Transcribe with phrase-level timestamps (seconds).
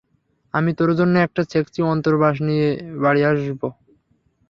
[0.53, 2.67] আমি তোর জন্য একটা সেক্সি অন্তর্বাস নিয়ে
[3.03, 3.61] বাড়ি আসব।